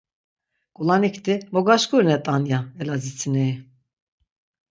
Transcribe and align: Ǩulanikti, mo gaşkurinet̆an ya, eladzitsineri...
Ǩulanikti, 0.75 1.33
mo 1.53 1.59
gaşkurinet̆an 1.67 2.43
ya, 2.51 2.59
eladzitsineri... 2.81 3.55